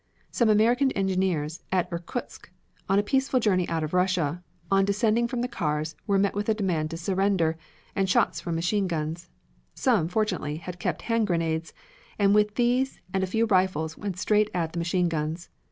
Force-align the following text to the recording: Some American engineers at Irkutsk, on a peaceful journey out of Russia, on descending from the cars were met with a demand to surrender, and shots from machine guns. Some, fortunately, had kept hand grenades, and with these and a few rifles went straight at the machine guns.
Some 0.31 0.49
American 0.49 0.89
engineers 0.93 1.61
at 1.71 1.87
Irkutsk, 1.91 2.49
on 2.89 2.97
a 2.97 3.03
peaceful 3.03 3.39
journey 3.39 3.69
out 3.69 3.83
of 3.83 3.93
Russia, 3.93 4.43
on 4.71 4.83
descending 4.83 5.27
from 5.27 5.41
the 5.41 5.47
cars 5.47 5.95
were 6.07 6.17
met 6.17 6.33
with 6.33 6.49
a 6.49 6.55
demand 6.55 6.89
to 6.89 6.97
surrender, 6.97 7.55
and 7.95 8.09
shots 8.09 8.41
from 8.41 8.55
machine 8.55 8.87
guns. 8.87 9.29
Some, 9.75 10.07
fortunately, 10.07 10.57
had 10.57 10.79
kept 10.79 11.03
hand 11.03 11.27
grenades, 11.27 11.71
and 12.17 12.33
with 12.33 12.55
these 12.55 12.99
and 13.13 13.23
a 13.23 13.27
few 13.27 13.45
rifles 13.45 13.95
went 13.95 14.17
straight 14.17 14.49
at 14.55 14.73
the 14.73 14.79
machine 14.79 15.07
guns. 15.07 15.49